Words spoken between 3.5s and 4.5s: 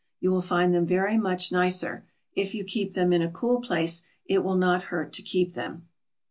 place it